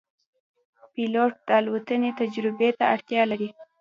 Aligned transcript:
پیلوټ 0.93 1.33
د 1.47 1.49
الوتنې 1.59 2.11
تجربې 2.19 2.69
ته 2.77 2.85
اړتیا 2.93 3.23
لري. 3.31 3.49